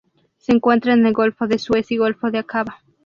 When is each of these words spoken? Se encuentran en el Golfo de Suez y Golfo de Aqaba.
Se 0.39 0.51
encuentran 0.51 1.01
en 1.01 1.05
el 1.05 1.13
Golfo 1.13 1.45
de 1.45 1.59
Suez 1.59 1.91
y 1.91 1.97
Golfo 1.97 2.31
de 2.31 2.39
Aqaba. 2.39 2.81